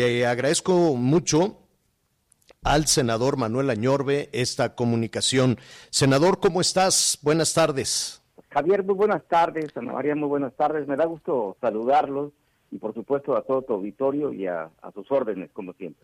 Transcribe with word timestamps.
Le 0.00 0.24
agradezco 0.24 0.96
mucho 0.96 1.58
al 2.62 2.86
senador 2.86 3.36
Manuel 3.36 3.68
Añorbe 3.68 4.30
esta 4.32 4.74
comunicación. 4.74 5.58
Senador, 5.90 6.40
¿cómo 6.40 6.62
estás? 6.62 7.18
Buenas 7.20 7.52
tardes. 7.52 8.22
Javier, 8.48 8.82
muy 8.82 8.94
buenas 8.94 9.22
tardes. 9.28 9.76
Ana 9.76 9.92
María, 9.92 10.14
muy 10.14 10.30
buenas 10.30 10.54
tardes. 10.54 10.88
Me 10.88 10.96
da 10.96 11.04
gusto 11.04 11.58
saludarlos 11.60 12.32
y 12.70 12.78
por 12.78 12.94
supuesto 12.94 13.36
a 13.36 13.42
todo 13.42 13.60
tu 13.60 13.74
auditorio 13.74 14.32
y 14.32 14.46
a, 14.46 14.70
sus 14.94 15.12
órdenes, 15.12 15.50
como 15.52 15.74
siempre. 15.74 16.02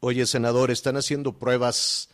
oye, 0.00 0.26
senador, 0.26 0.72
están 0.72 0.96
haciendo 0.96 1.34
pruebas 1.34 2.10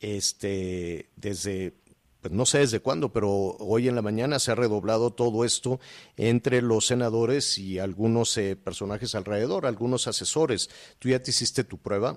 este, 0.00 1.08
desde 1.16 1.72
pues 2.20 2.32
no 2.32 2.46
sé 2.46 2.58
desde 2.58 2.80
cuándo, 2.80 3.12
pero 3.12 3.28
hoy 3.30 3.88
en 3.88 3.94
la 3.94 4.02
mañana 4.02 4.38
se 4.38 4.52
ha 4.52 4.54
redoblado 4.54 5.12
todo 5.12 5.44
esto 5.44 5.78
entre 6.16 6.62
los 6.62 6.86
senadores 6.86 7.58
y 7.58 7.78
algunos 7.78 8.36
eh, 8.38 8.56
personajes 8.56 9.14
alrededor, 9.14 9.66
algunos 9.66 10.08
asesores. 10.08 10.96
¿Tú 10.98 11.08
ya 11.08 11.22
te 11.22 11.30
hiciste 11.30 11.64
tu 11.64 11.78
prueba? 11.78 12.16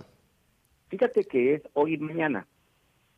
Fíjate 0.90 1.24
que 1.26 1.56
es 1.56 1.62
hoy 1.74 1.94
y 1.94 1.98
mañana, 1.98 2.48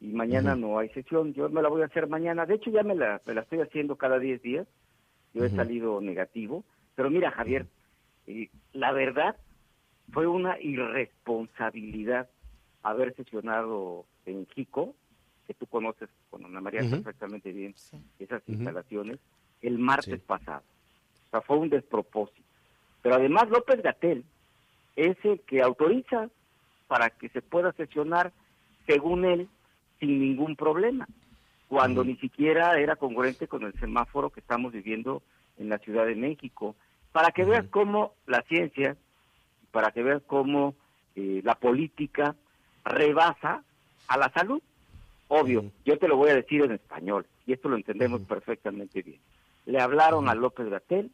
y 0.01 0.07
mañana 0.07 0.55
no 0.55 0.77
hay 0.77 0.89
sesión. 0.89 1.33
Yo 1.33 1.49
me 1.49 1.61
la 1.61 1.69
voy 1.69 1.81
a 1.81 1.85
hacer 1.85 2.07
mañana. 2.07 2.45
De 2.45 2.55
hecho, 2.55 2.69
ya 2.69 2.83
me 2.83 2.95
la, 2.95 3.21
me 3.25 3.33
la 3.33 3.41
estoy 3.41 3.61
haciendo 3.61 3.95
cada 3.95 4.19
10 4.19 4.41
días. 4.41 4.67
Yo 5.33 5.45
he 5.45 5.49
salido 5.49 6.01
negativo. 6.01 6.65
Pero 6.95 7.09
mira, 7.09 7.31
Javier, 7.31 7.65
eh, 8.27 8.49
la 8.73 8.91
verdad 8.91 9.37
fue 10.11 10.27
una 10.27 10.59
irresponsabilidad 10.61 12.29
haber 12.83 13.15
sesionado 13.15 14.05
en 14.25 14.45
Chico 14.47 14.93
que 15.47 15.53
tú 15.53 15.65
conoces 15.67 16.09
con 16.29 16.45
Ana 16.45 16.61
María 16.61 16.81
perfectamente 16.81 17.51
bien, 17.51 17.75
esas 18.19 18.41
instalaciones, 18.47 19.19
el 19.61 19.79
martes 19.79 20.21
pasado. 20.21 20.63
O 21.27 21.31
sea, 21.31 21.41
fue 21.41 21.57
un 21.57 21.69
despropósito. 21.69 22.41
Pero 23.01 23.15
además 23.15 23.49
López 23.49 23.81
Gatel 23.81 24.23
es 24.95 25.17
el 25.23 25.39
que 25.41 25.61
autoriza 25.61 26.29
para 26.87 27.09
que 27.09 27.29
se 27.29 27.41
pueda 27.41 27.71
sesionar, 27.73 28.31
según 28.85 29.25
él, 29.25 29.49
sin 29.99 30.19
ningún 30.19 30.55
problema, 30.55 31.07
cuando 31.67 32.03
ni 32.03 32.15
siquiera 32.17 32.79
era 32.79 32.95
congruente 32.95 33.47
con 33.47 33.63
el 33.63 33.73
semáforo 33.79 34.29
que 34.29 34.41
estamos 34.41 34.73
viviendo 34.73 35.23
en 35.57 35.69
la 35.69 35.79
Ciudad 35.79 36.05
de 36.05 36.15
México. 36.15 36.75
Para 37.11 37.31
que 37.31 37.43
veas 37.43 37.65
cómo 37.69 38.13
la 38.27 38.41
ciencia, 38.43 38.95
para 39.71 39.91
que 39.91 40.03
veas 40.03 40.21
cómo 40.27 40.75
eh, 41.15 41.41
la 41.43 41.55
política 41.55 42.35
rebasa 42.85 43.63
a 44.07 44.17
la 44.17 44.29
salud. 44.29 44.61
Obvio, 45.35 45.71
yo 45.83 45.97
te 45.97 46.07
lo 46.07 46.15
voy 46.15 46.29
a 46.29 46.35
decir 46.35 46.61
en 46.61 46.73
español, 46.73 47.25
y 47.47 47.53
esto 47.53 47.67
lo 47.67 47.75
entendemos 47.75 48.21
perfectamente 48.21 49.01
bien. 49.01 49.19
Le 49.65 49.81
hablaron 49.81 50.29
a 50.29 50.35
López 50.35 50.69
Gatel, 50.69 51.09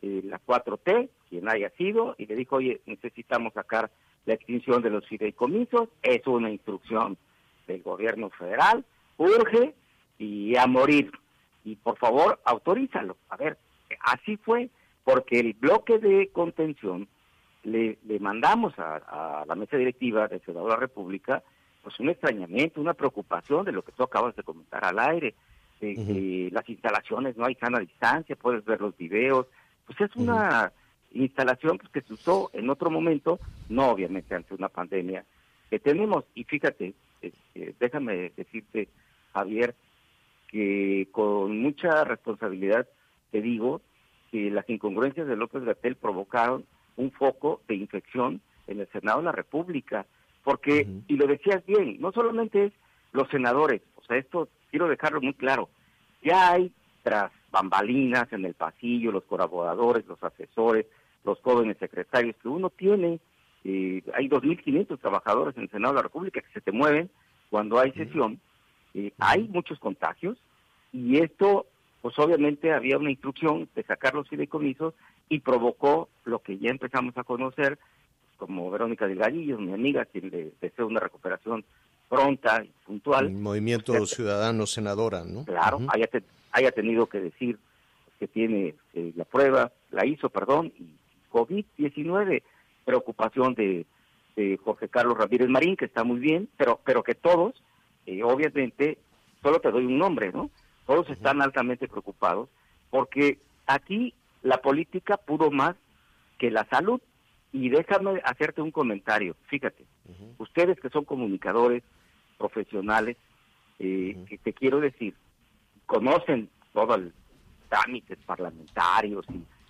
eh, 0.00 0.20
la 0.22 0.38
4T, 0.38 1.08
quien 1.28 1.48
haya 1.48 1.70
sido, 1.70 2.14
y 2.16 2.26
le 2.26 2.36
dijo, 2.36 2.54
oye, 2.54 2.82
necesitamos 2.86 3.52
sacar 3.52 3.90
la 4.26 4.34
extinción 4.34 4.80
de 4.80 4.90
los 4.90 5.04
fideicomisos, 5.08 5.88
es 6.04 6.24
una 6.28 6.52
instrucción 6.52 7.18
del 7.66 7.82
gobierno 7.82 8.30
federal, 8.30 8.84
urge 9.16 9.74
y 10.18 10.56
a 10.56 10.68
morir. 10.68 11.10
Y 11.64 11.74
por 11.74 11.98
favor, 11.98 12.40
autorízalo. 12.44 13.16
A 13.28 13.36
ver, 13.36 13.58
así 14.02 14.36
fue, 14.36 14.70
porque 15.02 15.40
el 15.40 15.54
bloque 15.54 15.98
de 15.98 16.28
contención 16.28 17.08
le, 17.64 17.98
le 18.06 18.20
mandamos 18.20 18.78
a, 18.78 19.40
a 19.40 19.46
la 19.46 19.56
mesa 19.56 19.76
directiva 19.76 20.28
del 20.28 20.42
Senado 20.42 20.66
de 20.66 20.74
la 20.74 20.78
República 20.78 21.42
pues 21.84 22.00
un 22.00 22.08
extrañamiento, 22.08 22.80
una 22.80 22.94
preocupación 22.94 23.64
de 23.64 23.72
lo 23.72 23.82
que 23.82 23.92
tú 23.92 24.02
acabas 24.02 24.34
de 24.34 24.42
comentar 24.42 24.84
al 24.84 24.98
aire, 24.98 25.34
de 25.80 25.94
que 25.94 26.48
las 26.50 26.66
instalaciones 26.68 27.36
no 27.36 27.44
hay 27.44 27.54
sana 27.56 27.78
distancia, 27.78 28.34
puedes 28.34 28.64
ver 28.64 28.80
los 28.80 28.96
videos, 28.96 29.46
pues 29.86 30.00
es 30.00 30.16
una 30.16 30.72
instalación 31.12 31.78
pues, 31.78 31.90
que 31.92 32.00
se 32.00 32.14
usó 32.14 32.50
en 32.54 32.70
otro 32.70 32.90
momento, 32.90 33.38
no 33.68 33.90
obviamente 33.90 34.34
ante 34.34 34.54
una 34.54 34.70
pandemia 34.70 35.24
que 35.68 35.78
tenemos. 35.78 36.24
Y 36.34 36.44
fíjate, 36.44 36.94
este, 37.20 37.74
déjame 37.78 38.32
decirte, 38.34 38.88
Javier, 39.34 39.74
que 40.48 41.08
con 41.12 41.60
mucha 41.60 42.04
responsabilidad 42.04 42.88
te 43.30 43.42
digo 43.42 43.82
que 44.30 44.50
las 44.50 44.68
incongruencias 44.70 45.26
de 45.26 45.36
López 45.36 45.64
Gatel 45.64 45.96
provocaron 45.96 46.64
un 46.96 47.10
foco 47.10 47.60
de 47.68 47.74
infección 47.74 48.40
en 48.66 48.80
el 48.80 48.88
Senado 48.88 49.18
de 49.18 49.26
la 49.26 49.32
República 49.32 50.06
porque, 50.44 50.86
y 51.08 51.16
lo 51.16 51.26
decías 51.26 51.64
bien, 51.66 52.00
no 52.00 52.12
solamente 52.12 52.66
es 52.66 52.72
los 53.12 53.28
senadores, 53.30 53.82
o 53.96 54.04
sea, 54.04 54.18
esto 54.18 54.48
quiero 54.70 54.88
dejarlo 54.88 55.20
muy 55.20 55.34
claro, 55.34 55.68
ya 56.22 56.52
hay 56.52 56.70
tras 57.02 57.32
bambalinas 57.50 58.32
en 58.32 58.44
el 58.44 58.54
pasillo, 58.54 59.12
los 59.12 59.24
colaboradores, 59.24 60.06
los 60.06 60.22
asesores, 60.22 60.86
los 61.24 61.40
jóvenes 61.40 61.76
secretarios 61.78 62.36
que 62.42 62.48
uno 62.48 62.70
tiene, 62.70 63.20
eh, 63.64 64.02
hay 64.14 64.28
2.500 64.28 64.98
trabajadores 65.00 65.56
en 65.56 65.64
el 65.64 65.70
Senado 65.70 65.94
de 65.94 65.98
la 65.98 66.02
República 66.02 66.40
que 66.40 66.52
se 66.52 66.60
te 66.60 66.72
mueven 66.72 67.10
cuando 67.50 67.78
hay 67.78 67.92
sesión, 67.92 68.40
eh, 68.92 69.12
hay 69.18 69.48
muchos 69.48 69.78
contagios 69.78 70.36
y 70.92 71.18
esto, 71.18 71.66
pues 72.02 72.18
obviamente 72.18 72.72
había 72.72 72.98
una 72.98 73.10
instrucción 73.10 73.68
de 73.74 73.82
sacar 73.84 74.14
los 74.14 74.28
fideicomisos 74.28 74.94
y 75.28 75.40
provocó 75.40 76.08
lo 76.24 76.40
que 76.40 76.58
ya 76.58 76.70
empezamos 76.70 77.16
a 77.16 77.24
conocer, 77.24 77.78
como 78.46 78.70
Verónica 78.70 79.06
Delgadillo, 79.06 79.58
mi 79.58 79.72
amiga, 79.72 80.04
quien 80.04 80.30
le 80.30 80.52
deseo 80.60 80.86
una 80.86 81.00
recuperación 81.00 81.64
pronta 82.08 82.62
y 82.62 82.70
puntual. 82.84 83.26
El 83.26 83.32
Movimiento 83.32 84.06
Ciudadano 84.06 84.66
Senadora, 84.66 85.24
¿no? 85.24 85.44
Claro, 85.44 85.80
haya, 85.88 86.08
haya 86.52 86.70
tenido 86.72 87.06
que 87.06 87.20
decir 87.20 87.58
que 88.18 88.28
tiene 88.28 88.74
eh, 88.92 89.12
la 89.16 89.24
prueba, 89.24 89.72
la 89.90 90.04
hizo, 90.06 90.28
perdón, 90.28 90.72
y 90.78 90.88
COVID-19, 91.32 92.42
preocupación 92.84 93.54
de, 93.54 93.86
Jorge 94.64 94.88
Carlos 94.88 95.16
Ramírez 95.16 95.48
Marín, 95.48 95.76
que 95.76 95.84
está 95.84 96.02
muy 96.02 96.18
bien, 96.18 96.48
pero, 96.56 96.80
pero 96.84 97.04
que 97.04 97.14
todos, 97.14 97.54
eh, 98.04 98.20
obviamente, 98.24 98.98
solo 99.40 99.60
te 99.60 99.70
doy 99.70 99.86
un 99.86 99.96
nombre, 99.96 100.32
¿no? 100.32 100.50
Todos 100.86 101.08
están 101.08 101.40
altamente 101.40 101.86
preocupados 101.86 102.48
porque 102.90 103.38
aquí 103.66 104.12
la 104.42 104.58
política 104.58 105.16
pudo 105.16 105.50
más 105.50 105.76
que 106.38 106.50
la 106.50 106.66
salud. 106.68 107.00
Y 107.54 107.68
déjame 107.68 108.20
hacerte 108.24 108.60
un 108.60 108.72
comentario. 108.72 109.36
Fíjate, 109.46 109.86
ustedes 110.38 110.78
que 110.80 110.90
son 110.90 111.04
comunicadores 111.04 111.84
profesionales, 112.36 113.16
eh, 113.78 114.16
que 114.28 114.38
te 114.38 114.52
quiero 114.52 114.80
decir, 114.80 115.14
conocen 115.86 116.50
todo 116.72 116.96
el 116.96 117.12
trámites 117.68 118.18
parlamentarios 118.26 119.24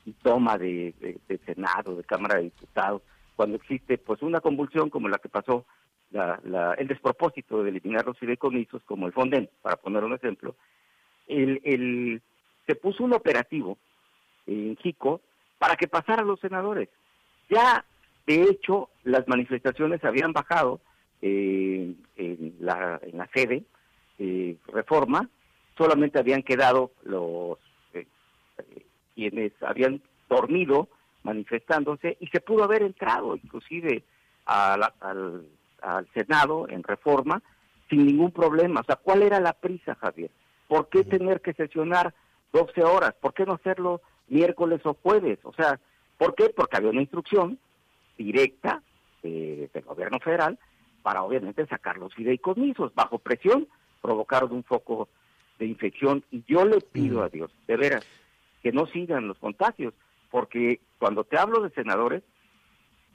y, 0.06 0.12
toma 0.12 0.56
de, 0.56 0.94
Senado, 1.44 1.94
de 1.94 2.04
Cámara 2.04 2.36
de 2.36 2.44
Diputados, 2.44 3.02
cuando 3.36 3.56
existe 3.56 3.98
pues 3.98 4.22
una 4.22 4.40
convulsión 4.40 4.88
como 4.88 5.10
la 5.10 5.18
que 5.18 5.28
pasó, 5.28 5.66
el 6.10 6.88
despropósito 6.88 7.62
de 7.62 7.68
eliminar 7.68 8.06
los 8.06 8.18
fideicomisos, 8.18 8.82
como 8.84 9.06
el 9.06 9.12
Fonden, 9.12 9.50
para 9.60 9.76
poner 9.76 10.04
un 10.04 10.14
ejemplo, 10.14 10.56
el, 11.26 12.22
se 12.66 12.74
puso 12.76 13.04
un 13.04 13.12
operativo 13.12 13.76
en 14.46 14.74
Chico 14.76 15.20
para 15.58 15.76
que 15.76 15.86
pasaran 15.86 16.26
los 16.26 16.40
senadores. 16.40 16.88
Ya, 17.50 17.84
de 18.26 18.42
hecho, 18.42 18.88
las 19.04 19.26
manifestaciones 19.28 20.02
habían 20.04 20.32
bajado 20.32 20.80
eh, 21.22 21.94
en, 22.16 22.54
la, 22.60 23.00
en 23.02 23.18
la 23.18 23.28
sede 23.32 23.64
eh, 24.18 24.56
Reforma, 24.68 25.28
solamente 25.76 26.18
habían 26.18 26.42
quedado 26.42 26.92
los 27.02 27.58
eh, 27.92 28.06
quienes 29.14 29.52
habían 29.62 30.00
dormido 30.28 30.88
manifestándose 31.22 32.16
y 32.20 32.26
se 32.28 32.40
pudo 32.40 32.64
haber 32.64 32.82
entrado 32.82 33.36
inclusive 33.36 34.04
al, 34.46 34.82
al 35.80 36.08
Senado 36.12 36.68
en 36.68 36.82
Reforma 36.82 37.42
sin 37.88 38.06
ningún 38.06 38.30
problema. 38.30 38.80
O 38.80 38.84
sea, 38.84 38.96
¿cuál 38.96 39.22
era 39.22 39.40
la 39.40 39.52
prisa, 39.52 39.94
Javier? 39.94 40.30
¿Por 40.68 40.88
qué 40.88 41.04
tener 41.04 41.40
que 41.40 41.54
sesionar 41.54 42.14
12 42.52 42.82
horas? 42.82 43.14
¿Por 43.20 43.34
qué 43.34 43.44
no 43.44 43.54
hacerlo 43.54 44.00
miércoles 44.28 44.80
o 44.84 44.94
jueves? 44.94 45.38
O 45.42 45.52
sea, 45.52 45.78
¿Por 46.18 46.34
qué? 46.34 46.50
Porque 46.50 46.76
había 46.76 46.90
una 46.90 47.02
instrucción 47.02 47.58
directa 48.16 48.82
del 49.22 49.84
gobierno 49.86 50.18
federal 50.20 50.58
para 51.02 51.22
obviamente 51.22 51.66
sacar 51.66 51.96
los 51.96 52.14
fideicomisos. 52.14 52.94
Bajo 52.94 53.18
presión 53.18 53.66
provocaron 54.02 54.52
un 54.52 54.64
foco 54.64 55.08
de 55.58 55.66
infección 55.66 56.24
y 56.30 56.44
yo 56.46 56.64
le 56.64 56.80
pido 56.80 57.22
a 57.22 57.28
Dios, 57.28 57.50
de 57.66 57.76
veras, 57.76 58.06
que 58.62 58.72
no 58.72 58.86
sigan 58.86 59.28
los 59.28 59.38
contagios, 59.38 59.94
porque 60.30 60.80
cuando 60.98 61.24
te 61.24 61.38
hablo 61.38 61.60
de 61.60 61.70
senadores, 61.70 62.22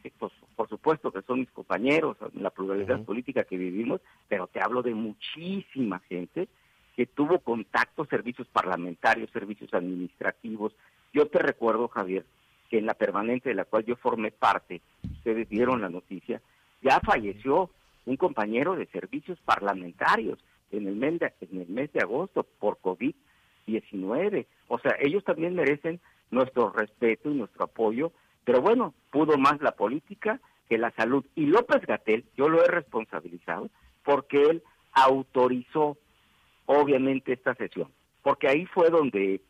eh, 0.04 0.12
pues, 0.18 0.32
por 0.56 0.70
supuesto 0.70 1.12
que 1.12 1.22
son 1.24 1.40
mis 1.40 1.52
compañeros, 1.52 2.18
la 2.34 2.50
pluralidad 2.50 3.04
política 3.04 3.44
que 3.44 3.58
vivimos, 3.58 4.02
pero 4.28 4.48
te 4.48 4.62
hablo 4.62 4.82
de 4.82 4.94
muchísima 4.94 6.00
gente 6.08 6.48
que 6.96 7.06
tuvo 7.06 7.40
contacto, 7.40 8.06
servicios 8.06 8.48
parlamentarios, 8.48 9.30
servicios 9.32 9.74
administrativos. 9.74 10.74
Yo 11.14 11.28
te 11.28 11.40
recuerdo, 11.40 11.88
Javier, 11.88 12.26
que 12.70 12.78
en 12.78 12.86
la 12.86 12.94
permanente 12.94 13.50
de 13.50 13.56
la 13.56 13.66
cual 13.66 13.86
yo 13.86 13.96
formé 13.96 14.32
parte, 14.32 14.82
ustedes 15.04 15.50
vieron 15.50 15.82
la 15.82 15.90
noticia, 15.90 16.42
ya 16.82 17.00
falleció 17.00 17.70
un 18.06 18.18
compañero 18.18 18.76
de 18.76 18.86
servicios 18.88 19.40
parlamentarios 19.44 20.40
en 20.72 20.88
el 20.88 20.96
mes 20.96 21.20
de, 21.20 21.34
en 21.42 21.62
el 21.62 21.68
mes 21.68 21.92
de 21.94 22.02
agosto 22.02 22.44
por 22.60 22.80
COVID-19. 22.80 24.46
O 24.68 24.80
sea, 24.80 24.96
ellos 25.00 25.24
también 25.24 25.56
merecen 25.56 26.00
nuestro 26.32 26.72
respeto 26.72 27.30
y 27.30 27.36
nuestro 27.36 27.66
apoyo, 27.66 28.12
pero 28.46 28.62
bueno, 28.62 28.94
pudo 29.12 29.38
más 29.38 29.60
la 29.62 29.72
política 29.72 30.40
que 30.68 30.78
la 30.78 30.92
salud. 30.92 31.26
Y 31.36 31.48
López 31.48 31.86
Gatel, 31.86 32.26
yo 32.38 32.50
lo 32.50 32.64
he 32.64 32.68
responsabilizado 32.68 33.70
porque 34.04 34.42
él 34.44 34.64
autorizó 34.94 35.98
obviamente 36.66 37.34
esta 37.34 37.56
sesión, 37.56 37.92
porque 38.22 38.48
ahí 38.48 38.66
fue 38.68 38.90
donde 38.90 39.42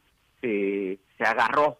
se 0.41 1.23
agarró, 1.23 1.77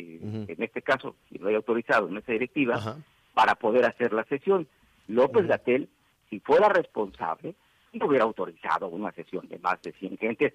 eh, 0.00 0.44
en 0.48 0.62
este 0.62 0.82
caso, 0.82 1.16
si 1.28 1.38
lo 1.38 1.48
haya 1.48 1.58
autorizado 1.58 2.08
en 2.08 2.16
esa 2.16 2.32
directiva, 2.32 2.98
para 3.34 3.54
poder 3.54 3.84
hacer 3.84 4.12
la 4.12 4.24
sesión. 4.24 4.66
López 5.08 5.46
Gatel, 5.46 5.88
si 6.28 6.40
fuera 6.40 6.68
responsable, 6.68 7.54
no 7.92 8.06
hubiera 8.06 8.24
autorizado 8.24 8.88
una 8.88 9.12
sesión 9.12 9.48
de 9.48 9.58
más 9.58 9.80
de 9.82 9.92
100 9.92 10.18
gentes, 10.18 10.52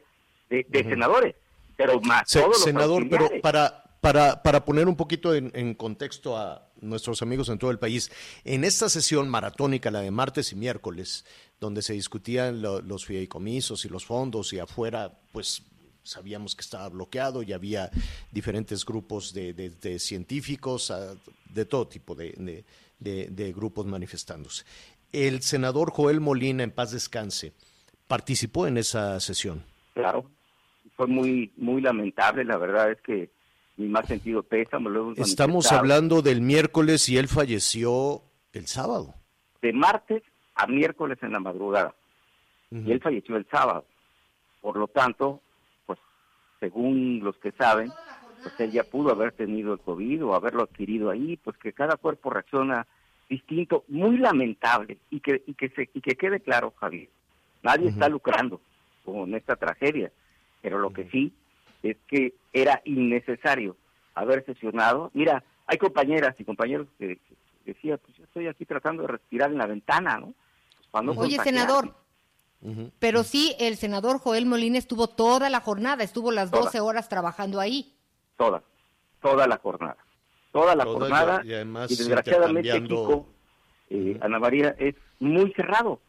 de, 0.50 0.84
senadores, 0.84 1.36
pero 1.76 2.00
más 2.02 2.32
todos 2.32 2.48
los 2.48 2.64
Senador, 2.64 3.08
pero 3.10 3.30
para, 3.42 3.84
para, 4.00 4.42
para 4.44 4.64
poner 4.64 4.88
un 4.88 4.96
poquito 4.96 5.34
en, 5.34 5.74
contexto 5.74 6.38
a 6.38 6.70
nuestros 6.80 7.22
amigos 7.22 7.50
en 7.50 7.58
todo 7.58 7.72
el 7.72 7.80
país, 7.80 8.12
en 8.44 8.64
esta 8.64 8.88
sesión 8.88 9.28
maratónica, 9.28 9.92
la 9.92 10.02
de 10.02 10.12
martes 10.12 10.52
y 10.52 10.56
miércoles, 10.56 11.26
donde 11.60 11.82
se 11.82 11.94
discutían 11.94 12.62
los 12.62 13.06
fideicomisos 13.06 13.84
y 13.86 13.90
los 13.90 14.06
fondos 14.06 14.54
y 14.54 14.60
afuera, 14.60 15.12
pues 15.32 15.64
sabíamos 16.06 16.56
que 16.56 16.62
estaba 16.62 16.88
bloqueado 16.90 17.44
y 17.44 17.52
había 17.52 17.90
diferentes 18.32 18.86
grupos 18.86 19.34
de, 19.34 20.00
científicos, 20.00 20.92
ah, 20.92 21.16
de 21.50 21.66
todo 21.66 21.88
tipo 21.88 22.16
de, 22.16 22.64
de, 23.00 23.54
grupos 23.54 23.86
manifestándose. 23.86 24.64
El 25.12 25.42
senador 25.42 25.92
Joel 25.92 26.22
Molina, 26.22 26.64
en 26.64 26.72
paz 26.72 26.92
descanse, 26.92 27.54
participó 28.08 28.68
en 28.68 28.78
esa 28.78 29.20
sesión. 29.20 29.64
Claro, 29.94 30.30
fue 30.96 31.08
muy, 31.08 31.52
muy 31.58 31.82
lamentable, 31.82 32.44
la 32.46 32.58
verdad 32.58 32.92
es 32.92 33.02
que 33.02 33.30
mi 33.78 33.88
más 33.88 34.08
sentido 34.08 34.44
pésamo. 34.44 34.90
Lo 34.90 35.14
Estamos 35.14 35.72
hablando 35.72 36.22
del 36.22 36.42
miércoles 36.42 37.10
y 37.10 37.18
él 37.18 37.28
falleció 37.28 38.22
el 38.54 38.68
sábado. 38.68 39.16
De 39.62 39.74
martes 39.74 40.24
a 40.56 40.68
miércoles 40.68 41.18
en 41.22 41.34
la 41.34 41.40
madrugada. 41.40 41.94
Y 42.72 42.92
él 42.92 43.00
falleció 43.02 43.38
el 43.38 43.46
sábado. 43.50 43.86
Por 44.62 44.78
lo 44.78 44.88
tanto, 44.88 45.42
según 46.60 47.22
los 47.24 47.38
que 47.38 47.52
saben, 47.52 47.92
pues 48.42 48.60
él 48.60 48.72
ya 48.72 48.84
pudo 48.84 49.12
haber 49.12 49.32
tenido 49.32 49.74
el 49.74 49.80
COVID 49.80 50.26
o 50.26 50.36
haberlo 50.36 50.64
adquirido 50.64 51.10
ahí, 51.10 51.38
pues 51.38 51.58
que 51.58 51.74
cada 51.74 51.98
cuerpo 51.98 52.30
reacciona 52.30 52.86
distinto, 53.30 53.84
muy 53.88 54.18
lamentable 54.18 54.98
y 55.10 55.20
que 55.20 55.44
y 55.48 55.56
que 55.56 55.70
se 55.70 55.90
y 55.94 56.02
que 56.02 56.16
quede 56.16 56.40
claro, 56.40 56.74
Javier, 56.80 57.10
nadie 57.64 57.90
está 57.90 58.08
lucrando 58.08 58.62
con 59.04 59.34
esta 59.34 59.56
tragedia, 59.56 60.12
pero 60.62 60.80
lo 60.80 60.92
que 60.92 61.10
sí 61.10 61.34
es 61.84 61.98
que 62.08 62.34
era 62.54 62.82
innecesario 62.86 63.76
haber 64.14 64.46
sesionado. 64.46 65.12
Mira, 65.14 65.44
hay 65.68 65.78
compañeras 65.78 66.36
y 66.40 66.46
compañeros 66.46 66.88
que, 66.98 67.20
decían, 67.66 68.00
pues 68.04 68.18
yo 68.18 68.24
estoy 68.24 68.48
aquí 68.48 68.66
tratando 68.66 69.02
de 69.04 69.10
respirar 69.10 69.52
en 69.52 69.58
la 69.58 69.66
ventana, 69.66 70.18
¿no? 70.20 70.34
Pues, 70.92 71.18
Oye, 71.18 71.38
senador, 71.40 71.94
pero 73.00 73.24
sí, 73.24 73.56
el 73.60 73.78
senador 73.78 74.20
Joel 74.20 74.46
Molina 74.46 74.78
estuvo 74.78 75.08
toda 75.08 75.50
la 75.50 75.62
jornada, 75.62 76.04
estuvo 76.04 76.32
las 76.32 76.52
12 76.52 76.80
horas 76.80 77.10
trabajando 77.10 77.60
ahí. 77.60 77.94
Toda, 78.38 78.64
toda 79.22 79.48
la 79.48 79.58
jornada. 79.58 79.98
Toda 80.52 80.76
la 80.76 80.86
jornada. 80.86 81.42
Y, 81.44 81.54
además 81.54 81.90
desgraciadamente, 81.90 82.82
Kiko, 82.82 83.28
eh, 83.90 84.18
Ana 84.22 84.40
María, 84.40 84.76
es 84.80 84.96
muy 85.20 85.52
cerrado. 85.54 86.00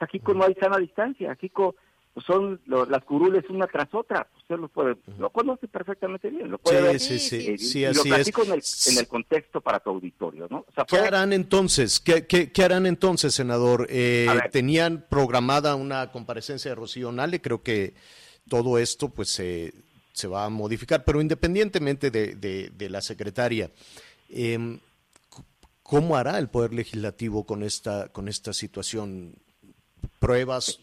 Aquí 0.00 0.20
no 0.34 0.44
hay 0.44 0.54
sana 0.54 0.78
distancia. 0.78 1.34
Kiko 1.36 1.76
pues 2.14 2.24
son 2.26 2.60
las 2.66 3.04
curules 3.04 3.44
una 3.50 3.66
tras 3.66 3.92
otra. 3.92 4.28
Usted 4.36 4.56
lo 4.56 4.68
puede, 4.68 4.96
lo 5.18 5.30
conoce 5.30 5.66
perfectamente 5.66 6.30
bien, 6.30 6.48
lo 6.48 6.58
puede 6.58 6.80
ver. 6.80 7.00
Sí, 7.00 7.18
sí, 7.18 7.58
sí, 7.58 7.80
y, 7.80 7.84
así 7.84 8.08
lo 8.08 8.14
es. 8.14 8.28
En 8.28 8.52
el, 8.52 8.62
en 8.92 8.98
el, 8.98 9.08
contexto 9.08 9.60
para 9.60 9.80
tu 9.80 9.90
auditorio, 9.90 10.46
¿no? 10.48 10.64
¿Qué 10.86 10.98
harán 10.98 11.32
entonces? 11.32 11.98
¿Qué, 11.98 12.24
qué, 12.24 12.64
harán 12.64 12.86
entonces, 12.86 13.34
senador? 13.34 13.88
Eh, 13.90 14.28
tenían 14.52 15.04
programada 15.10 15.74
una 15.74 16.12
comparecencia 16.12 16.70
de 16.70 16.76
Rocío 16.76 17.10
Nale, 17.10 17.40
creo 17.40 17.64
que 17.64 17.94
todo 18.48 18.78
esto 18.78 19.08
pues 19.08 19.30
se, 19.30 19.74
se 20.12 20.28
va 20.28 20.44
a 20.44 20.50
modificar, 20.50 21.04
pero 21.04 21.20
independientemente 21.20 22.12
de, 22.12 22.36
de, 22.36 22.90
la 22.90 23.02
secretaria, 23.02 23.72
eh, 24.28 24.78
¿cómo 25.82 26.16
hará 26.16 26.38
el 26.38 26.48
Poder 26.48 26.72
Legislativo 26.74 27.44
con 27.44 27.64
esta, 27.64 28.06
con 28.10 28.28
esta 28.28 28.52
situación? 28.52 29.34
¿Pruebas? 30.20 30.78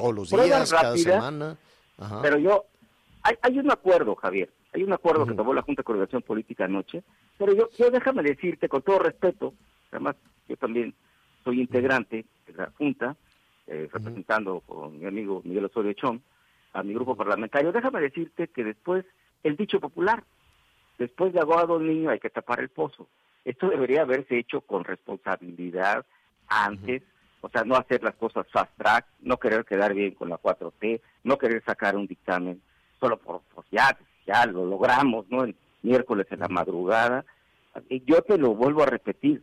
Todos 0.00 0.14
los 0.14 0.30
días, 0.30 0.70
cada 0.70 0.96
semana. 0.96 1.56
Pero 2.22 2.38
yo, 2.38 2.64
hay, 3.22 3.36
hay 3.42 3.58
un 3.58 3.70
acuerdo, 3.70 4.14
Javier, 4.16 4.50
hay 4.72 4.82
un 4.82 4.92
acuerdo 4.92 5.26
que 5.26 5.34
tomó 5.34 5.52
la 5.52 5.62
Junta 5.62 5.80
de 5.80 5.84
Coordinación 5.84 6.22
Política 6.22 6.64
anoche, 6.64 7.02
pero 7.38 7.52
yo, 7.52 7.68
yo 7.78 7.90
déjame 7.90 8.22
decirte 8.22 8.68
con 8.68 8.82
todo 8.82 9.00
respeto, 9.00 9.54
además 9.90 10.16
yo 10.48 10.56
también 10.56 10.94
soy 11.44 11.60
integrante 11.60 12.24
de 12.46 12.52
la 12.52 12.70
Junta, 12.76 13.16
eh, 13.66 13.88
representando 13.92 14.60
con 14.60 14.98
mi 14.98 15.06
amigo 15.06 15.42
Miguel 15.44 15.66
Osorio 15.66 15.92
Chón, 15.92 16.22
a 16.72 16.82
mi 16.82 16.94
grupo 16.94 17.16
parlamentario, 17.16 17.72
déjame 17.72 18.00
decirte 18.00 18.48
que 18.48 18.64
después, 18.64 19.04
el 19.42 19.56
dicho 19.56 19.80
popular, 19.80 20.24
después 20.98 21.32
de 21.32 21.40
aguado 21.40 21.76
al 21.76 21.86
niño 21.86 22.10
hay 22.10 22.20
que 22.20 22.30
tapar 22.30 22.60
el 22.60 22.68
pozo. 22.68 23.08
Esto 23.44 23.68
debería 23.68 24.02
haberse 24.02 24.38
hecho 24.38 24.60
con 24.60 24.84
responsabilidad 24.84 26.04
antes, 26.46 27.02
o 27.40 27.48
sea, 27.48 27.64
no 27.64 27.74
hacer 27.76 28.02
las 28.02 28.14
cosas 28.16 28.46
fast 28.52 28.70
track, 28.76 29.06
no 29.20 29.38
querer 29.38 29.64
quedar 29.64 29.94
bien 29.94 30.14
con 30.14 30.28
la 30.28 30.38
4T, 30.38 31.00
no 31.24 31.38
querer 31.38 31.62
sacar 31.64 31.96
un 31.96 32.06
dictamen 32.06 32.60
solo 32.98 33.16
por, 33.16 33.40
pues 33.54 33.66
ya, 33.70 33.96
ya 34.26 34.44
lo 34.46 34.66
logramos, 34.66 35.26
¿no? 35.30 35.44
El 35.44 35.56
miércoles 35.82 36.26
en 36.30 36.40
la 36.40 36.48
madrugada. 36.48 37.24
Y 37.88 38.04
yo 38.04 38.22
te 38.22 38.36
lo 38.36 38.54
vuelvo 38.54 38.82
a 38.82 38.86
repetir, 38.86 39.42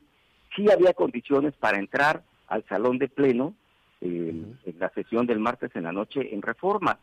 sí 0.56 0.70
había 0.72 0.94
condiciones 0.94 1.54
para 1.56 1.80
entrar 1.80 2.24
al 2.48 2.64
salón 2.66 2.98
de 2.98 3.10
pleno 3.10 3.54
en 4.02 4.58
la 4.78 4.90
sesión 4.90 5.26
del 5.26 5.40
martes 5.40 5.72
en 5.76 5.84
la 5.84 5.92
noche 5.92 6.34
en 6.34 6.42
reforma, 6.42 7.00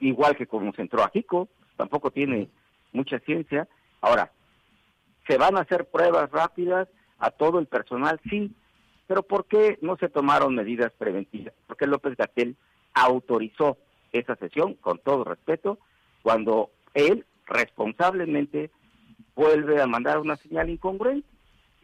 igual 0.00 0.36
que 0.36 0.46
como 0.46 0.72
se 0.72 0.82
entró 0.82 1.02
a 1.02 1.10
Jico, 1.10 1.48
tampoco 1.76 2.10
tiene 2.10 2.48
mucha 2.92 3.18
ciencia. 3.20 3.66
Ahora, 4.00 4.30
¿se 5.26 5.38
van 5.38 5.56
a 5.56 5.62
hacer 5.62 5.86
pruebas 5.86 6.30
rápidas 6.30 6.88
a 7.18 7.30
todo 7.30 7.58
el 7.58 7.66
personal? 7.66 8.20
Sí, 8.28 8.52
pero 9.06 9.22
¿por 9.22 9.46
qué 9.46 9.78
no 9.82 9.96
se 9.96 10.08
tomaron 10.08 10.54
medidas 10.54 10.92
preventivas? 10.98 11.54
Porque 11.66 11.86
López 11.86 12.16
Gatel 12.16 12.56
autorizó 12.94 13.78
esa 14.12 14.36
sesión, 14.36 14.74
con 14.74 14.98
todo 14.98 15.24
respeto, 15.24 15.78
cuando 16.22 16.70
él 16.94 17.26
responsablemente 17.46 18.70
vuelve 19.34 19.80
a 19.80 19.86
mandar 19.86 20.18
una 20.18 20.36
señal 20.36 20.70
incongruente 20.70 21.35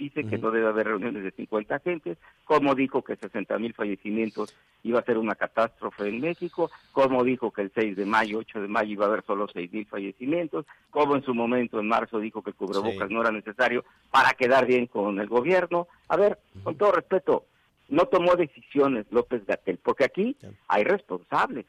dice 0.02 0.24
que 0.24 0.38
no 0.38 0.50
debe 0.50 0.66
haber 0.66 0.88
reuniones 0.88 1.22
de 1.22 1.30
50 1.30 1.76
agentes, 1.76 2.18
como 2.44 2.74
dijo 2.74 3.02
que 3.02 3.16
60 3.16 3.58
mil 3.58 3.72
fallecimientos 3.72 4.54
iba 4.82 4.98
a 4.98 5.04
ser 5.04 5.16
una 5.16 5.36
catástrofe 5.36 6.08
en 6.08 6.20
México, 6.20 6.70
como 6.90 7.22
dijo 7.22 7.52
que 7.52 7.62
el 7.62 7.72
6 7.72 7.96
de 7.96 8.04
mayo, 8.04 8.38
8 8.38 8.62
de 8.62 8.68
mayo 8.68 8.92
iba 8.92 9.04
a 9.04 9.08
haber 9.08 9.24
solo 9.24 9.46
6 9.52 9.72
mil 9.72 9.86
fallecimientos, 9.86 10.66
como 10.90 11.14
en 11.14 11.22
su 11.22 11.34
momento 11.34 11.78
en 11.78 11.86
marzo 11.86 12.18
dijo 12.18 12.42
que 12.42 12.50
el 12.50 12.56
cubrebocas 12.56 13.10
no 13.10 13.20
era 13.20 13.30
necesario 13.30 13.84
para 14.10 14.32
quedar 14.32 14.66
bien 14.66 14.86
con 14.86 15.20
el 15.20 15.28
gobierno. 15.28 15.86
A 16.08 16.16
ver, 16.16 16.38
con 16.64 16.76
todo 16.76 16.92
respeto, 16.92 17.46
no 17.88 18.06
tomó 18.06 18.34
decisiones 18.34 19.06
López 19.10 19.46
Gatel, 19.46 19.78
porque 19.78 20.04
aquí 20.04 20.36
hay 20.66 20.82
responsables. 20.82 21.66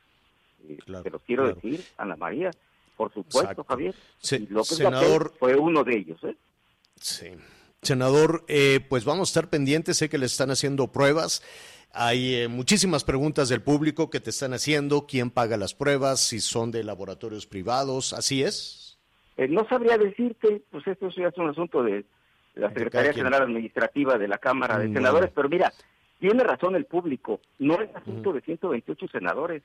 Eh, 0.67 0.77
te 1.03 1.09
lo 1.11 1.19
quiero 1.19 1.53
decir, 1.53 1.83
Ana 1.97 2.15
María, 2.15 2.49
por 2.97 3.13
supuesto, 3.13 3.63
Javier. 3.63 3.93
López 4.49 4.79
Gatel 4.79 5.29
fue 5.37 5.55
uno 5.55 5.83
de 5.83 5.97
ellos. 5.97 6.23
¿eh? 6.23 6.35
Sí. 6.95 7.27
Senador, 7.83 8.43
eh, 8.47 8.79
pues 8.89 9.05
vamos 9.05 9.29
a 9.29 9.31
estar 9.31 9.49
pendientes, 9.49 9.97
sé 9.97 10.09
que 10.09 10.17
le 10.17 10.25
están 10.25 10.51
haciendo 10.51 10.91
pruebas. 10.91 11.41
Hay 11.93 12.35
eh, 12.35 12.47
muchísimas 12.47 13.03
preguntas 13.03 13.49
del 13.49 13.61
público 13.61 14.09
que 14.09 14.19
te 14.19 14.31
están 14.31 14.53
haciendo, 14.53 15.05
quién 15.05 15.29
paga 15.29 15.57
las 15.57 15.75
pruebas, 15.75 16.19
si 16.21 16.39
son 16.39 16.71
de 16.71 16.83
laboratorios 16.83 17.45
privados, 17.45 18.13
¿así 18.13 18.43
es? 18.43 18.97
Eh, 19.37 19.47
no 19.47 19.67
sabría 19.67 19.97
decirte, 19.97 20.63
pues 20.71 20.87
esto 20.87 21.09
ya 21.09 21.27
es 21.27 21.37
un 21.37 21.49
asunto 21.49 21.83
de 21.83 22.05
la 22.55 22.69
Secretaría 22.69 23.13
General 23.13 23.43
Administrativa 23.43 24.17
de 24.17 24.27
la 24.27 24.37
Cámara 24.37 24.79
de 24.79 24.87
mm, 24.87 24.93
Senadores, 24.93 25.31
pero 25.35 25.49
mira, 25.49 25.71
tiene 26.19 26.43
razón 26.43 26.75
el 26.75 26.85
público, 26.85 27.39
no 27.59 27.81
es 27.81 27.95
asunto 27.95 28.33
de 28.33 28.41
128 28.41 29.07
senadores. 29.09 29.61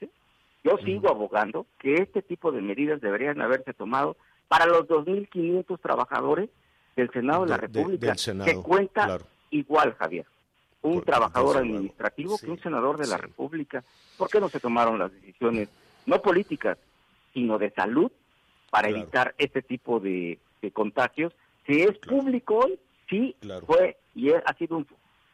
Yo 0.65 0.77
sigo 0.85 1.09
abogando 1.09 1.67
que 1.79 1.95
este 1.95 2.21
tipo 2.21 2.51
de 2.51 2.61
medidas 2.61 3.01
deberían 3.01 3.41
haberse 3.41 3.73
tomado 3.73 4.17
para 4.49 4.67
los 4.67 4.89
2.500 4.89 5.81
trabajadores 5.81 6.51
del 7.03 7.11
Senado 7.13 7.45
de, 7.45 7.51
la 7.51 7.57
República, 7.57 8.15
que 8.45 8.55
cuenta 8.57 9.19
igual, 9.51 9.95
Javier, 9.99 10.27
un 10.83 11.03
trabajador 11.03 11.59
administrativo 11.59 12.39
que 12.39 12.51
un 12.51 12.61
senador 12.61 12.99
de 12.99 13.07
la 13.07 13.17
República. 13.17 13.83
¿Por 14.17 14.29
qué 14.29 14.41
no 14.41 14.49
se 14.49 14.61
tomaron 14.61 14.99
las 14.99 15.13
decisiones, 15.13 15.69
no 16.07 16.21
políticas, 16.21 16.79
sino 17.33 17.59
de 17.59 17.71
salud, 17.71 18.11
para 18.71 18.89
evitar 18.89 19.35
este 19.39 19.63
tipo 19.63 20.01
de, 20.01 20.39
contagios? 20.73 21.33
Si 21.67 21.83
es 21.83 21.97
público 21.99 22.59
hoy, 22.59 22.79
sí 23.09 23.37
fue 23.67 23.97
y 24.15 24.33
ha 24.33 24.55
sido 24.59 24.77
un 24.77 24.87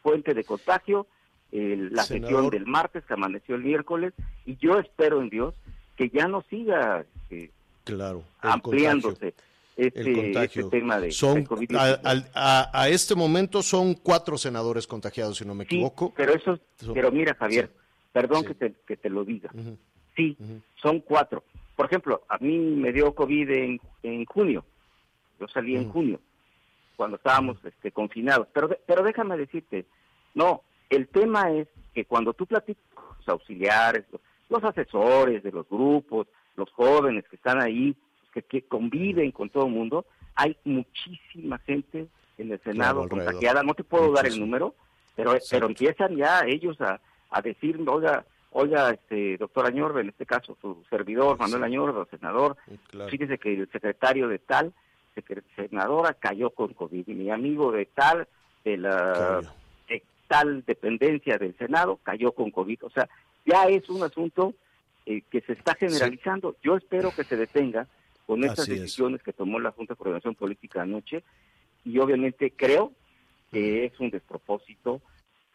fuente 0.02 0.34
de 0.34 0.44
contagio, 0.44 1.06
la 1.50 2.02
sesión 2.02 2.50
del 2.50 2.66
martes 2.66 3.04
que 3.04 3.14
amaneció 3.14 3.54
el 3.54 3.62
miércoles, 3.62 4.12
y 4.44 4.56
yo 4.56 4.78
espero 4.78 5.20
en 5.20 5.30
Dios 5.30 5.54
que 5.96 6.10
ya 6.10 6.26
no 6.26 6.42
siga 6.42 7.04
eh, 7.30 7.50
claro, 7.84 8.24
ampliándose. 8.40 9.34
Este, 9.76 10.30
este, 10.30 10.62
tema 10.64 11.00
de, 11.00 11.10
son, 11.10 11.44
a, 11.74 12.88
este 12.88 13.16
momento 13.16 13.60
son 13.60 13.94
cuatro 13.94 14.38
senadores 14.38 14.86
contagiados, 14.86 15.38
si 15.38 15.44
no 15.44 15.52
me 15.52 15.64
equivoco. 15.64 16.14
pero 16.16 16.32
eso, 16.32 16.60
pero 16.92 17.10
mira, 17.10 17.34
Javier, 17.34 17.72
perdón 18.12 18.44
que, 18.44 18.54
te, 18.54 18.74
que 18.86 18.96
te 18.96 19.10
lo 19.10 19.24
diga. 19.24 19.50
Sí, 20.14 20.36
son 20.80 21.00
cuatro. 21.00 21.42
Por 21.74 21.86
ejemplo, 21.86 22.22
a 22.28 22.38
mí 22.38 22.56
me 22.56 22.92
dio 22.92 23.12
COVID 23.16 23.50
en, 23.50 23.80
en 24.04 24.24
junio. 24.26 24.64
Yo 25.40 25.48
salí 25.48 25.74
en 25.74 25.90
junio, 25.90 26.20
cuando 26.94 27.16
estábamos 27.16 27.56
este, 27.64 27.90
confinados. 27.90 28.46
Pero, 28.52 28.68
pero 28.86 29.02
déjame 29.02 29.36
decirte, 29.36 29.86
no, 30.34 30.62
el 30.88 31.08
tema 31.08 31.50
es 31.50 31.66
que 31.92 32.04
cuando 32.04 32.32
tú 32.32 32.46
platicas 32.46 32.84
con 32.94 33.04
los 33.18 33.28
auxiliares, 33.28 34.04
los 34.48 34.62
asesores 34.62 35.42
de 35.42 35.50
los 35.50 35.68
grupos, 35.68 36.28
los 36.54 36.70
jóvenes 36.70 37.24
que 37.28 37.34
están 37.34 37.60
ahí, 37.60 37.96
que, 38.42 38.62
conviven 38.62 39.30
con 39.30 39.50
todo 39.50 39.66
el 39.66 39.72
mundo, 39.72 40.06
hay 40.34 40.56
muchísima 40.64 41.58
gente 41.58 42.08
en 42.38 42.52
el 42.52 42.60
Senado 42.60 43.08
contagiada, 43.08 43.62
no 43.62 43.74
te 43.74 43.84
puedo 43.84 44.12
dar 44.12 44.26
el 44.26 44.40
número, 44.40 44.74
pero, 45.14 45.36
pero 45.50 45.66
empiezan 45.66 46.16
ya 46.16 46.44
ellos 46.46 46.80
a, 46.80 47.00
a 47.30 47.40
decir, 47.40 47.80
oiga, 47.86 48.24
oiga, 48.50 48.90
este, 48.90 49.36
doctor 49.36 49.66
Añorbe, 49.66 50.00
en 50.00 50.08
este 50.08 50.26
caso 50.26 50.56
su 50.60 50.82
servidor, 50.90 51.38
Manuel 51.38 51.64
Añorbe, 51.64 52.04
senador, 52.10 52.56
fíjese 53.08 53.38
que 53.38 53.54
el 53.54 53.70
secretario 53.70 54.28
de 54.28 54.38
tal, 54.40 54.72
senadora 55.54 56.14
cayó 56.14 56.50
con 56.50 56.72
COVID, 56.74 57.06
y 57.06 57.14
mi 57.14 57.30
amigo 57.30 57.70
de 57.70 57.86
tal, 57.86 58.26
de 58.64 58.76
la 58.78 59.40
tal 60.26 60.64
dependencia 60.64 61.38
del 61.38 61.56
Senado, 61.56 61.98
cayó 62.02 62.32
con 62.32 62.50
COVID. 62.50 62.84
O 62.84 62.90
sea, 62.90 63.08
ya 63.44 63.64
es 63.64 63.88
un 63.88 64.02
asunto 64.02 64.54
eh, 65.06 65.22
que 65.30 65.40
se 65.42 65.52
está 65.52 65.74
generalizando. 65.74 66.56
Yo 66.62 66.76
espero 66.76 67.10
que 67.14 67.24
se 67.24 67.36
detenga 67.36 67.86
con 68.26 68.44
estas 68.44 68.66
decisiones 68.66 69.22
que 69.22 69.32
tomó 69.32 69.58
la 69.58 69.72
Junta 69.72 69.94
de 69.94 69.98
Coordinación 69.98 70.34
Política 70.34 70.82
anoche 70.82 71.22
y 71.84 71.98
obviamente 71.98 72.52
creo 72.56 72.92
que 73.52 73.84
es 73.84 74.00
un 74.00 74.10
despropósito 74.10 75.00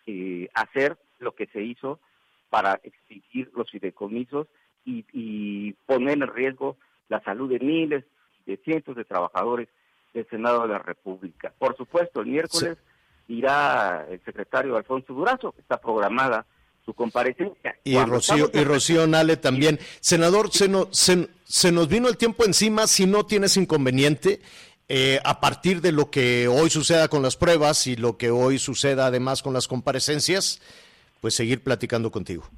eh, 0.05 0.49
hacer 0.53 0.97
lo 1.19 1.33
que 1.33 1.47
se 1.47 1.61
hizo 1.61 1.99
para 2.49 2.79
extinguir 2.83 3.51
los 3.55 3.69
fideicomisos 3.69 4.47
y, 4.85 5.73
poner 5.85 6.17
en 6.17 6.27
riesgo 6.27 6.77
la 7.09 7.21
salud 7.21 7.47
de 7.47 7.59
miles, 7.59 8.05
de 8.47 8.57
cientos 8.57 8.95
de 8.95 9.05
trabajadores 9.05 9.67
del 10.15 10.27
Senado 10.29 10.63
de 10.63 10.69
la 10.69 10.79
República. 10.79 11.53
Por 11.59 11.77
supuesto, 11.77 12.21
el 12.21 12.27
miércoles 12.27 12.77
irá 13.27 14.07
el 14.09 14.19
secretario 14.23 14.75
Alfonso 14.75 15.13
Durazo, 15.13 15.51
que 15.51 15.61
está 15.61 15.79
programada 15.79 16.47
su 16.89 16.93
comparecencia. 16.95 17.75
Y 17.83 17.97
Rocío, 17.99 18.49
y 18.51 18.63
Rocío 18.63 19.05
Nale 19.05 19.37
también. 19.37 19.79
Senador, 19.99 20.49
se, 20.51 20.67
se, 21.43 21.71
nos 21.71 21.87
vino 21.87 22.07
el 22.07 22.17
tiempo 22.17 22.45
encima, 22.45 22.87
si 22.87 23.05
no 23.05 23.27
tienes 23.27 23.57
inconveniente, 23.57 24.41
eh, 24.87 25.19
a 25.23 25.39
partir 25.39 25.81
de 25.81 25.91
lo 25.91 26.09
que 26.09 26.47
hoy 26.47 26.71
suceda 26.71 27.07
con 27.07 27.21
las 27.21 27.37
pruebas 27.37 27.85
y 27.85 27.95
lo 27.95 28.17
que 28.17 28.31
hoy 28.31 28.57
suceda 28.57 29.05
además 29.05 29.43
con 29.43 29.53
las 29.53 29.67
comparecencias, 29.67 30.61
pues 31.21 31.35
seguir 31.35 31.61
platicando 31.61 32.09
contigo. 32.09 32.49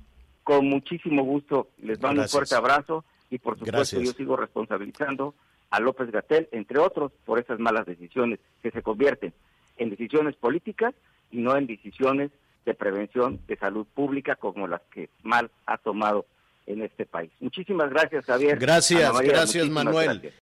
Con 0.45 0.67
muchísimo 0.67 1.23
gusto, 1.23 1.67
les 1.83 2.01
mando 2.01 2.21
un 2.21 2.29
fuerte 2.29 2.55
abrazo 2.55 3.03
y 3.29 3.37
por 3.37 3.59
supuesto 3.59 3.99
yo 3.99 4.13
sigo 4.13 4.37
responsabilizando 4.37 5.35
a 5.71 5.81
López 5.81 6.09
Gatel, 6.09 6.47
entre 6.53 6.79
otros, 6.79 7.11
por 7.25 7.37
esas 7.37 7.59
malas 7.59 7.85
decisiones 7.85 8.39
que 8.63 8.71
se 8.71 8.81
convierten 8.81 9.33
en 9.77 9.89
decisiones 9.89 10.35
políticas 10.35 10.93
y 11.31 11.39
no 11.39 11.57
en 11.57 11.67
decisiones 11.67 12.31
de 12.65 12.73
prevención 12.73 13.39
de 13.47 13.57
salud 13.57 13.85
pública 13.93 14.35
como 14.35 14.67
las 14.67 14.81
que 14.93 15.09
mal 15.23 15.49
ha 15.65 15.77
tomado 15.77 16.25
en 16.67 16.81
este 16.83 17.05
país. 17.05 17.31
Muchísimas 17.39 17.89
gracias, 17.89 18.25
Javier. 18.25 18.57
Gracias, 18.59 19.19
gracias, 19.21 19.69
Manuel. 19.69 20.33